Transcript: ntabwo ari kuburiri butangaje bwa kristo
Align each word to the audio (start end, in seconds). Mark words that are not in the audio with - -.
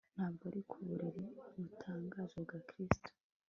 ntabwo 0.15 0.43
ari 0.49 0.61
kuburiri 0.69 1.23
butangaje 1.57 2.37
bwa 2.45 2.59
kristo 2.69 3.09